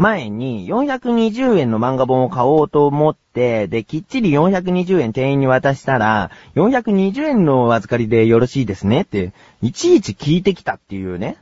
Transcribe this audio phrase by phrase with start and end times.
[0.00, 11.36] 前に420円の漫画本を買おうと思って、で、きっちり420円店員に渡したら、420円のお預かりでよろしいですねって、いちいち聞いてきたっていうね。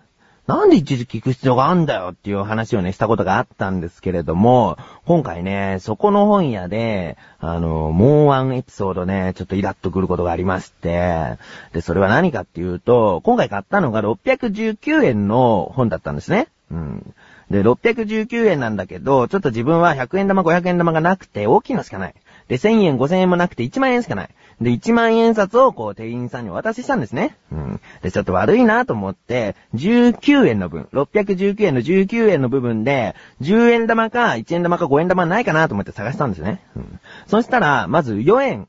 [0.48, 11.36] なんでいちいち聞く必要があんだよっていう話をね、したことがあったんですけれども、今回ね、そこの本屋で、あの、もうワンエピソードね、ちょっとイラッとくることがありまして、
[11.74, 16.48] で、それは何かっていうと、今回買ったのが619円の本だったんですね。
[16.72, 17.14] うん。
[17.50, 22.14] で、619円なんだけど、ちょっと自分は100円玉500円玉がなくて、大きいのしかない。
[22.48, 24.28] で、1000円5000円もなくて1万円しかない。
[24.60, 27.36] で、1万円札をこう店員さんにお渡ししたんですね。
[27.52, 27.80] うん。
[28.02, 36.60] で、ちょっと悪いなと思って、19円の分、619円の19円の部分で、10円玉か1円玉か5円玉ないかなと思って探したんですね。
[36.76, 37.00] うん。
[37.26, 38.68] そしたら、まず4円、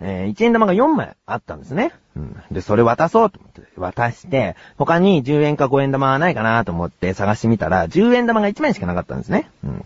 [0.00, 1.92] えー1円玉が4枚あったんですね。
[2.16, 2.42] うん。
[2.50, 9.50] で、それ渡そうと思って、渡して、他に10円か5円玉はないかなと思って探してみたら、10円玉が1枚しかなかったんですね。
[9.64, 9.84] うん。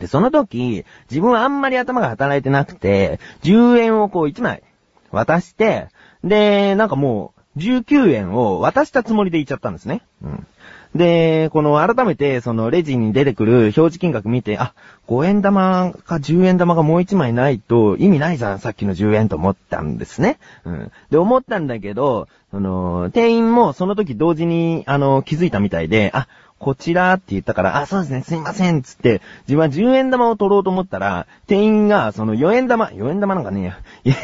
[0.00, 4.62] で、その時、自分はあんまり頭が働いてなくて、10円をこう1枚
[5.10, 5.88] 渡して、
[6.24, 10.02] で、なんかもう、19円を渡したつもりで言っちゃったんですね。
[10.22, 10.46] うん。
[10.94, 14.74] で、この改めてそのレジに出てくる表示金額見て、あ、
[15.08, 20.38] 5円玉か10円玉がもう1枚ないと意味ないじゃん、さっきの10円と思ったんですね。
[20.64, 20.92] うん。
[21.10, 26.28] で、思ったんだけど、その、店員もその時同時に、あの、気づいたみたいで、あ、
[26.60, 34.16] こちらって言ったから、あ、そうですね、すいません、つって、自分は10円玉を取ろうと思ったら、店員が、その4円玉、4円玉なんかねえや、いや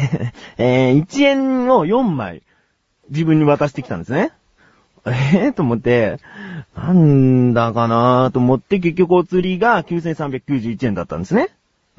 [0.59, 2.43] えー、1円を4枚、
[3.11, 4.31] 自分に渡してきたんですね。
[5.07, 6.19] えー、と思って、
[6.77, 11.49] なんだかなーと思って、結局お釣りが9391円だったんですね。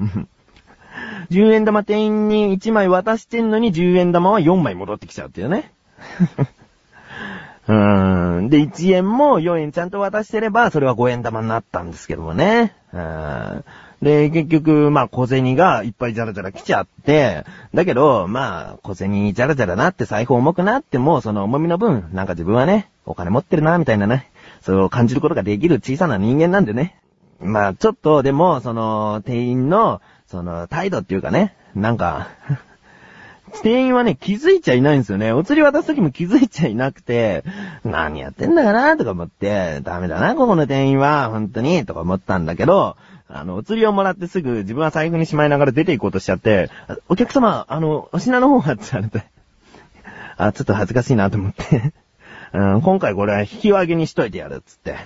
[1.30, 5.72] 10円玉店員に1枚渡してんのに10円玉は4枚戻ってきちゃうっていうね。
[7.68, 8.48] うーん。
[8.48, 12.74] で、1円も4円ちゃんと渡してれば、それは5円玉になったんですけどもね。
[12.92, 13.64] うん
[14.02, 24.28] で、結局、まあ、小銭がいっぱいジャラジャラ来ちゃって、だけど、まあ、小銭ジャラジャラなって財布重くなっても、その重みの分、なんか自分はね、お金持ってるな、みたいなね、
[24.62, 26.98] そう感じることができる小さな人間なんでね。
[27.40, 32.28] まあ、ちょっと、でも、その、店員の、その、態度っていうかね、なんか、
[33.62, 35.32] 店員はね、気づいちゃいないんですよね。
[35.32, 37.44] お釣り渡すときも気づいちゃいなくて、
[37.84, 42.96] 何やってんだかなとか思って、ダメだな、ここの店員は、本当に、とか思ったんだけど、
[43.28, 46.70] あの、お釣りをもらってすぐ自分は財布にしまいながら出て行こうとしちゃって、
[47.08, 49.26] お客様、あの、お品の方はって言われて、
[50.36, 51.92] あ、ちょっと恥ずかしいなと思って、
[52.52, 54.96] 今回これは引き分けにしといてやるっ、つって。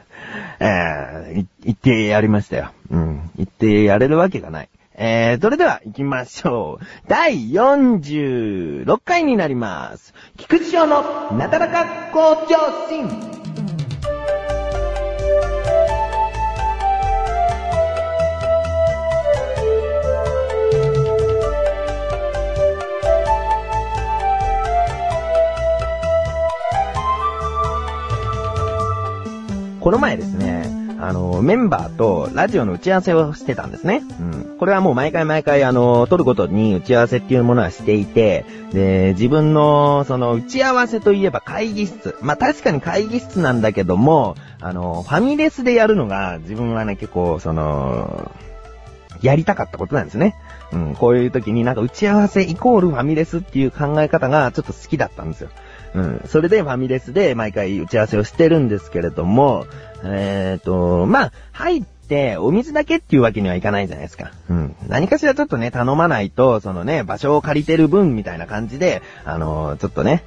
[0.60, 2.70] えー、言ってやりましたよ。
[2.90, 3.30] うん。
[3.36, 4.68] 言ってやれるわけがない。
[4.94, 6.84] えー、それでは行きましょう。
[7.08, 10.12] 第46回になります。
[10.36, 13.39] 菊池賞のなだらか校長心。
[29.90, 30.70] この前ですね、
[31.00, 34.04] あの、メンバーとラジオの打ち合わせをしてたんですね。
[34.20, 34.56] うん。
[34.56, 42.14] これはもう毎回毎回、あの、撮ることに打ち合わせっていうものはしていて、で、自分の、その、打ち合わせといえば会議室。
[42.20, 48.30] まあ、確かに会議室なんだけども、あの、ファミレスでやるのが、自分はね、結構、その、
[49.22, 50.36] やりたかったことなんですね。
[50.72, 55.50] うん、こういう時になんか打ち合わせイコールファミレスっていう考え方がちょっと好きだったんですよ。
[55.94, 59.66] うん、それでファミレスで毎回打ち合わせをしてるんですけれども、
[60.04, 64.30] えっ、と、まあ、入ってお水だけっていうわけにはいかないじゃないですか。
[64.48, 64.76] うん。
[64.88, 70.24] 何かしらちょっとね、頼まないと、そのね、場所を借りてる分みたいな感じで、あのちょっとね、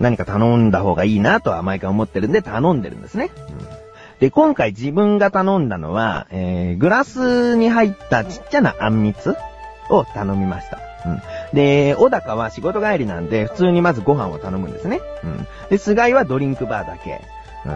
[0.00, 3.30] 何か頼んだ方がいいなとは毎回思ってるんで頼んでるんですね。
[3.48, 3.88] うん
[4.20, 9.36] で、今回自分が頼んだのは、えー、グラスに入ったちっちゃなあんみつ
[9.90, 10.80] を頼みました。
[11.06, 11.22] うん。
[11.52, 15.00] で、小高は仕事帰りなんで、普通にまずご飯を頼むんですね。
[15.24, 15.46] うん。
[15.70, 17.20] で、菅井はドリンクバーだけ。
[17.64, 17.72] うん。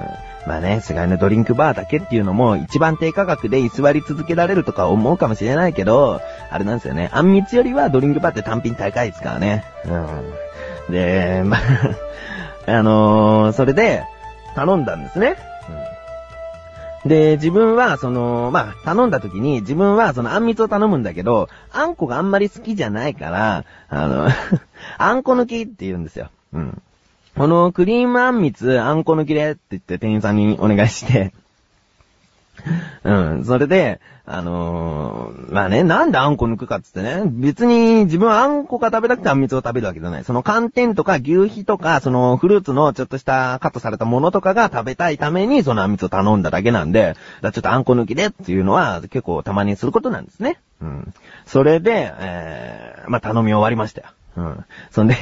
[0.47, 6.21] まあね、菅井のドリンクバーだけっていうのも、一番低価格で居座り続けられるとか思うかもしれないけど、
[6.51, 7.11] あれなんですよね。
[7.13, 9.65] あんみつよりはドリンクバーって単品高いですからね。
[9.87, 10.93] うん。
[10.93, 11.61] で、まあ、
[12.67, 14.05] あのー、それで、
[14.55, 15.37] 頼んだんですね。
[17.05, 24.29] で、自分は、その、まあ、頼んだ時に、自分は、その、あんみつを頼むんだけど、あんこがあんまり好きじゃないから、あの、
[24.99, 26.31] あんこ抜きって言うんですよ。
[26.53, 26.83] うん。
[27.37, 31.33] この、クリームあんみつ、あんこ抜きでって言って店員さんにお願いして、
[33.05, 33.45] うん。
[33.45, 40.25] それで、あのーまあね、なんであんこ抜くかっつってね、別に自分はあんこが食べたくてあんみつを食べるわけじゃない。
[40.25, 50.61] その寒天とか牛皮とか、そのフルーツのちょっとしたカットされたものとかが食べたいためにそのあんみつを頼んだだけなんで、だちょっとあんこ抜きでっていうのは結構たまにすることなんですね。
[50.81, 51.15] うん。
[51.47, 54.07] それで、えー、まあ頼み終わりましたよ。
[54.37, 54.65] うん。
[54.91, 55.17] そんで、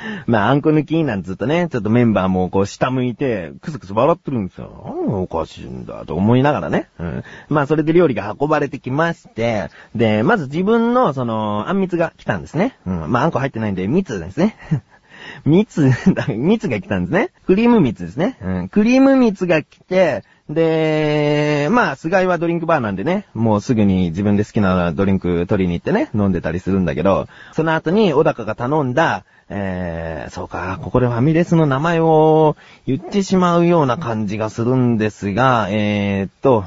[0.26, 4.82] まあ、あんこ抜きなんつうとね、ちょっとメンバーもこう下向いて、クスクス笑ってるんですよ。
[4.84, 6.88] 何がおかしいんだと思いながらね。
[6.98, 7.24] うん。
[7.48, 12.76] まあ、それで料理が運ばれてきまして、で、まず自分のその、あんみつが来たんですね。
[12.86, 13.10] うん。
[13.10, 14.56] まあ、あんこ入ってないんで、蜜ですね。
[15.44, 15.90] 蜜、
[16.36, 17.30] 蜜が来たんですね。
[17.46, 18.36] クリーム蜜ですね。
[18.42, 18.68] うん。
[18.68, 32.56] クリーム蜜が来て、で、まあ、菅井はドリンクバーなんでね、もうすぐに自分で好きなドリンク取りに行ってね、飲んでたりするんだけど、その後に小高が頼んだ、えー、そうか、ここでファミレスの名前を
[32.86, 36.64] 言ってしまうような感じがするんですが、えーっと、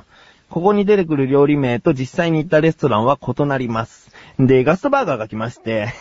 [0.50, 4.12] ここに出てくる料理名と実際に行ったレストランは異なります。
[4.40, 5.94] で、ガストバーガーが来まして、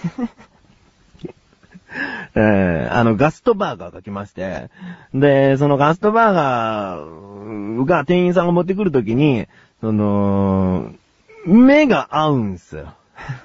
[2.34, 4.70] えー、あの、ガストバーガーが来まして、
[5.14, 9.46] で、そのガストバーガーが店員さんが持ってくるときに、
[9.80, 10.92] その、
[11.46, 12.94] 目が合うんすよ。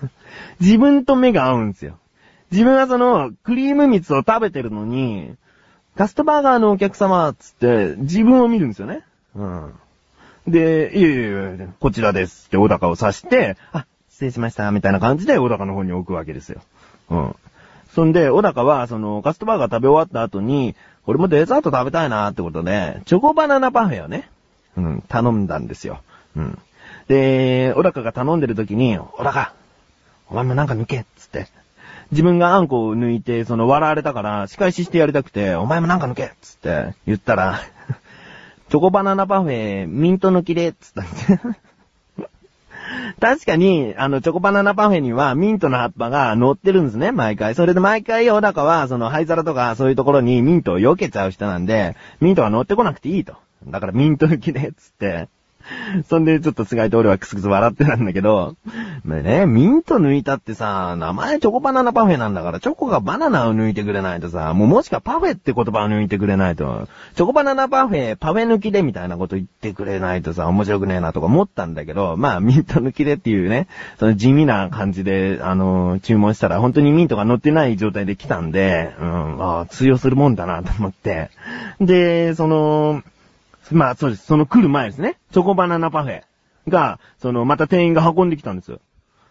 [0.60, 1.98] 自分と目が合うんすよ。
[2.52, 5.36] 自分はその、クリーム蜜を食べてるのに、
[5.96, 9.04] ガストバーガーのお客様、つって、自分を見るんですよね。
[9.36, 9.74] うん。
[10.48, 16.62] で、いやいやいや、こちらですって小高を指して、あ、失礼しました、みたいな感じで小高の方に置くわけですよ。
[17.10, 17.36] うん。
[17.94, 20.76] そんで、小高は、その、ガストバーガー食べ終わった後に、
[21.06, 24.30] 俺もデザート食べたいなってことで、チョコバナナパフェをね、
[24.76, 26.02] うん、頼んだんですよ。
[26.36, 26.60] うん。
[27.08, 29.54] で、小高が頼んでる時に、小高、
[30.30, 31.48] お前もなんか抜けっつって。
[32.12, 37.60] 自分があんこを抜いて、その笑われたから、仕返ししてやりたくて、お前もなんか抜けっつって言ったら、
[38.70, 41.40] チョコバナナパフェ、ミント抜きで、っつったんですよ。
[43.20, 47.56] 確かに、あの、チョコバナナパフェにはミントの葉っぱが乗ってるんですね、毎回。
[47.56, 53.36] それで毎回、小高は、その、灰皿とかそういうところにミントを避けちゃう人なんで、ミントが乗ってこなくていいと。
[53.68, 55.30] だからミント抜きで、つって。
[56.10, 58.56] そんで、ちょっと菅井と俺はクスクス笑ってたんだけど、
[59.04, 73.68] まあね、ミント抜いたってさ、名前チョコバナナパフェなんだから、チョコがバナナを抜いてくれないとさ、もうもしくはパフェって言葉を抜いてくれないと、チョコバナナパフェ、パフェ抜きでみたいなこと言ってくれないとさ、面白くねえなとか思ったんだけど、まあ、ミント抜きでっていうね、
[74.00, 81.30] その地味な感じで、あの、注文したら本当にミントが乗ってない状態で来たんで、うん、ああ、通用するもんだなと思って。
[81.80, 83.04] で、その、
[83.72, 84.26] まあそうです。
[84.26, 85.18] その来る前ですね。
[85.32, 86.24] チョコバナナパフェ
[86.68, 88.80] が、その、また店員が運んできたんですよ。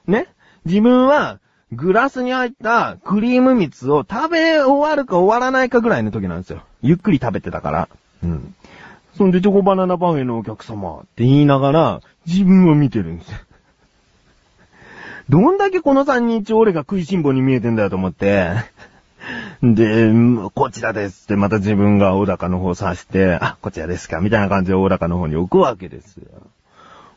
[0.07, 0.27] ね？
[0.65, 1.39] 自分は、
[1.73, 6.63] グラスに入ったクリーム蜜を食べ終わるか終わらないかぐらいの時なんですよ。
[6.83, 7.89] ゆっくり食べてたから。
[8.23, 8.55] うん。
[9.17, 13.39] そんでチョコバナナパフェのお客様って言いながら、自分を見てるんですよ。
[15.29, 18.53] どんだけこの三人一俺が食いしん坊に見えてんだよと思って。
[19.63, 20.13] で、
[20.55, 26.25] こちらですってまた自分が小高の方を指して、あ、こちらですかみたいな感じで小高の方に置くわけですよ。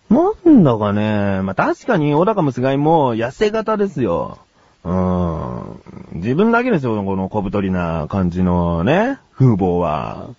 [0.09, 4.37] なんだかね、まあ、確かに小高も菅井も痩せ型ですよ。
[4.83, 5.81] うん。
[6.13, 10.29] 自分だけですよ、この小太りな感じのね、風貌は。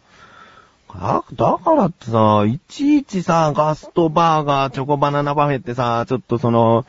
[0.89, 6.87] あ、だからってさ、いちいちさ、ガストバーガー、チョコバナナパフェってさ、ちょっとその、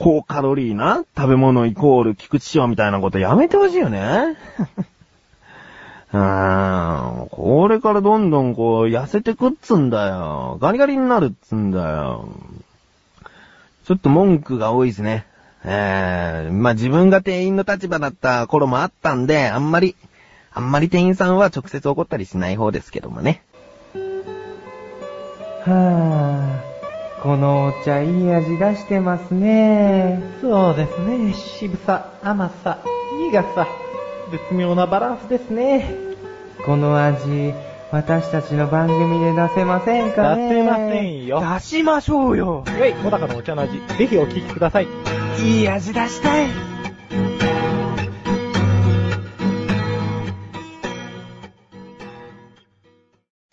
[0.00, 4.36] 高カロリーな食べ物イコール菊池賞みたいなことやめてほしいよね。
[6.12, 7.28] うーん。
[7.28, 10.58] これからどんどんこう、痩せてくっつんだよ。
[10.60, 12.30] ガリガリになるっつんだよ。
[13.84, 15.26] ちょっと文句が多いですね。
[15.64, 19.94] えー、まあ、自分が店員の立場だった頃もあったんで、あんまり、
[20.52, 23.42] あんまり店員さんは直接怒ったりしない方ですけどもね。
[25.66, 26.69] はぁ、
[27.22, 30.22] このお茶いい味出してますね。
[30.40, 31.34] そうですね。
[31.34, 32.78] 渋さ、甘さ、
[33.30, 33.68] 苦さ、
[34.30, 35.94] 絶妙なバランスですね。
[36.64, 37.52] この味、
[37.92, 42.64] 私たちの番組で出せませんかね出せませんよ出しましょうよ。
[42.66, 44.88] はい、小高のお茶の味、ぜひお聞きください。
[45.44, 46.69] いい味出したい。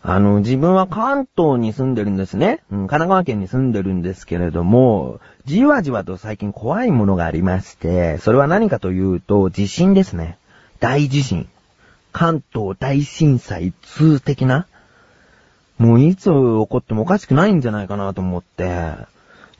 [0.09, 2.61] あの、自分は関東に住んでるんですね。
[2.71, 10.37] うん、神奈川県に住んでるんですけれども、じわじわと最近怖いものがありまして、それは何かというと、地震ですね。
[10.79, 11.49] 大地震。
[12.13, 14.65] 関東大震災2的な
[15.77, 18.93] もういつ起こってもおかしくないんじゃないかなと思って、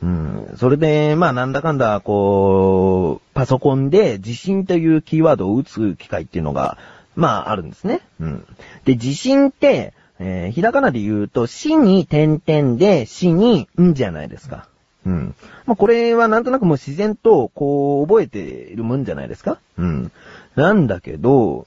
[0.02, 0.54] うん。
[0.58, 6.78] それで、まあなんだかんだ、こう、パソコンで地震というキーワードを打つ機会っていうのが、
[7.18, 8.00] まああるんですね。
[8.22, 8.46] うん。
[8.86, 14.68] で、地震って、えー、ひらがなで言うと、死に点々で、死にんじゃないですか。
[15.06, 15.36] うん。
[15.66, 20.12] まあ、これはなんとなくもう自然と、こう、覚えているもんじゃないですかうん。
[20.56, 21.66] なんだけど、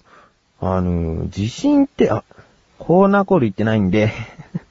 [0.60, 2.24] あの、地震って、あ、
[2.78, 4.12] コーナーコール行ってないんで、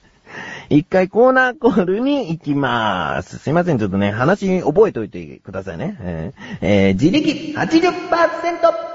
[0.69, 3.39] 一回コーナーコールに行きまーす。
[3.39, 5.97] すいません、ちょっとね、話覚えておいてくださいね。
[6.01, 8.88] えーえー自力 80%!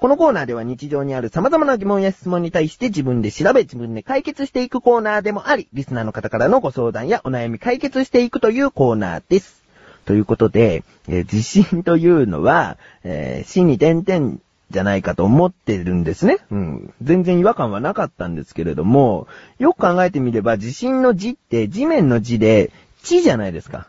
[0.00, 9.62] このコーナーでは日常にある様々な疑問や質問に対して自分で調べ、自分で解決していくコーナーでもあり、リスナーの方からのご相談やお悩み解決していくというコーナーです。
[10.06, 14.38] ということで、えー地震というのは、えー死に点々
[14.70, 16.38] じゃないかと思ってるんですね。
[16.50, 16.94] うん。
[17.02, 19.28] 全然違和感はなかったんですけれども、
[19.58, 23.86] よく考えてみれば地震の字って地面の字で地じゃないですか。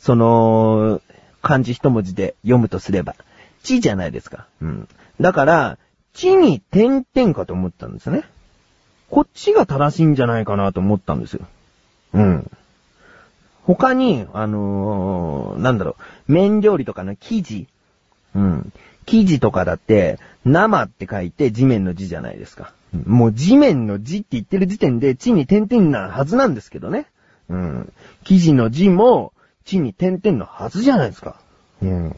[0.00, 1.00] その、
[1.40, 3.14] 漢字一文字で読むとすれば、
[3.62, 4.48] 地じゃないですか。
[4.60, 4.88] うん。
[5.20, 5.78] だから、
[6.14, 8.24] 地に点々かと思ったんですね。
[9.10, 11.46] こっちが正しいんじゃないかなと思ったんですよ。
[12.14, 12.50] うん。
[13.64, 15.96] 他に、あのーなんだろ
[16.28, 17.68] う、麺料理とかの生地。
[18.34, 18.72] うん。
[19.06, 22.72] 生地とかだって、生って書いて地面の字じゃないですか。
[23.06, 27.06] もう地面の字って言ってる時点で地に点々なはずなんですけどね。
[27.48, 27.92] うん。
[28.24, 29.32] 生地の字も
[29.64, 31.36] 地に点々のはずじゃないですか。
[31.82, 32.16] うん。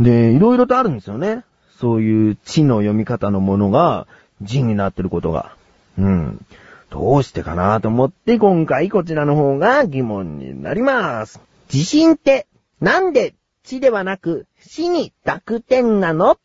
[0.00, 1.44] で、いろいろとあるんですよね。
[1.80, 4.06] そういう地の読み方のものが
[4.42, 5.54] 字になってることが。
[5.98, 6.44] うん。
[6.90, 11.40] どうしてかなと思って今回こちらの方が疑問になります。
[11.68, 12.46] 地震って
[12.80, 16.38] なんで地ではなく死に濁点なの？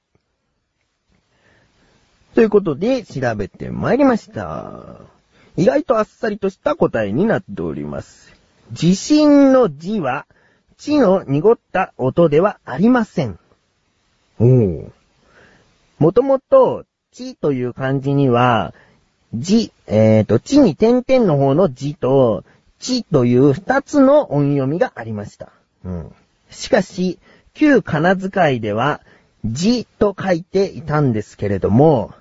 [2.36, 4.98] ということで調べてまいりました。
[5.56, 8.34] 意外とあっさりとした答えになっております。
[8.72, 10.26] 地震の字は
[10.78, 13.40] 地の濁った音ではありません。
[14.40, 14.92] おお。
[16.00, 18.74] もともと、地という漢字には、
[19.34, 22.44] 字、えっ、と、地に点々の方の字と、
[22.80, 25.50] 地という二つの音読みがありました。
[25.86, 26.16] うん。
[26.50, 27.20] しかし、
[27.54, 29.02] 旧仮名遣いでは、
[29.46, 32.14] 字と書いていたんですけれども、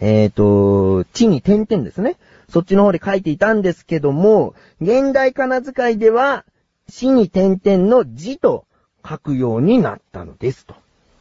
[0.00, 2.16] えっ、と、地に点々ですね。
[2.48, 6.44] そっちの方で書いていたんですけども、現代仮名遣いでは、
[6.88, 8.66] 死に点々の字と
[9.08, 10.74] 書くようになったのですと。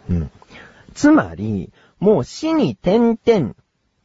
[0.10, 0.32] うん。
[0.94, 3.54] つまり、もう死に点々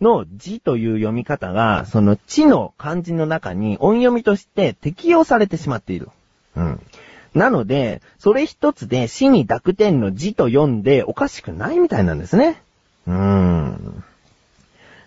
[0.00, 6.08] の字という読み方が、その地の漢字の中に音読みとして適用されてしまっている。
[6.56, 6.80] うん。
[7.34, 12.62] なので、それ一つで死に濁点の字と読んでおかしくないみたいなんですね。
[13.06, 14.04] うーん。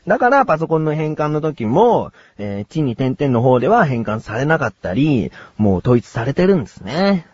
[0.08, 7.28] だから、パソコンの変換の時も、えー地に点々の方では変換されなかったり、もう統一されてるんですね。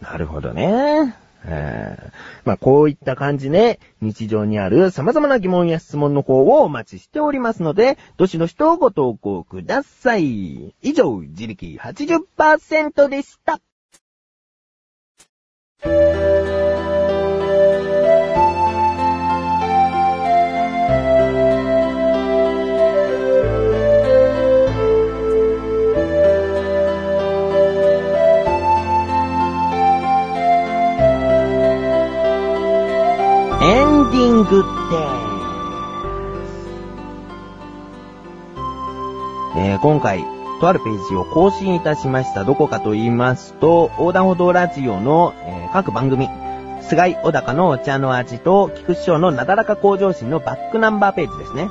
[0.00, 1.16] なるほどね。
[1.44, 2.10] え
[2.44, 10.74] まあ、こういった感じで、日常にある様々な疑問や質問の方をお待ちしておりますので、どしどしとご投稿ください。
[10.82, 13.60] 以上、自力80%でした。
[39.92, 40.24] 今回、
[40.58, 42.44] とあるページを更新いたしました。
[42.44, 46.30] どこかと言いますと、横断歩道ラジオの、えー各番組、
[46.80, 51.64] 菅井小高のお茶の味と、菊師匠のなだらか向上心のバックナンバーページですね。
[51.64, 51.70] うん。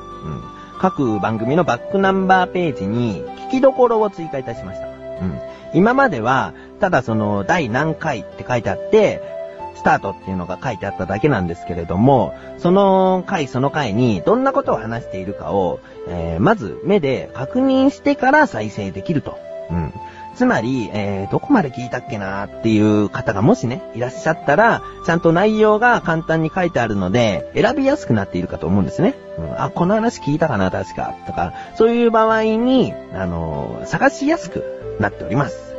[0.80, 4.86] 各番組のバックナンバーページに、聞きどころを追加いたしました。
[4.86, 5.40] うん。
[5.74, 9.41] 今までは、ただその、第何回って書いてあって、
[9.76, 19.38] スタートっていうのが書いてあっただけなんですけれども、その回その回にどんなことを話しているかを、えーまず目で確認してから再生できると。
[19.70, 19.94] うん。
[20.36, 29.16] つまり、えーどこまで聞いたっけなーっていう方がもしね、いらっしゃったら、ちゃんと内容が簡単に書いてあるので、選びやすくなっているかと思うんですね。
[29.38, 31.16] うん、あ、この話聞いたかな、確か。
[31.26, 35.71] とか、そういう場合に、あのー探しやすくなっております。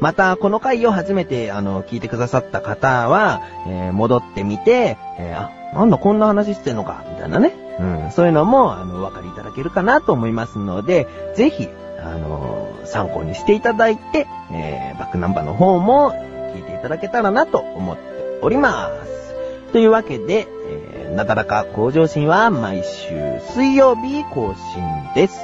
[0.00, 7.54] また、この回を初めて、あの、聞いてくださった方は、えー戻ってみて、えーあ、なんだ、こんな話してんのか、みたいなね。
[7.78, 11.68] うん、そういうのも、あの、お分かりいただけるかなと思いますので、ぜひ、
[12.04, 16.12] あの参考にしていただいて、えーバックナンバーの方も
[16.54, 18.02] 聞いていただけたらなと思って
[18.42, 19.72] おります。
[19.72, 23.10] というわけで、えーなだらか向上心は毎週
[23.54, 25.38] 水曜日更新です。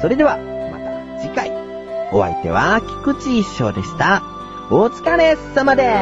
[0.00, 1.59] それでは、また次回。
[2.12, 4.22] お相手は菊池一生でした。
[4.70, 5.94] お疲れ様で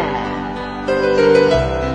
[1.83, 1.88] す。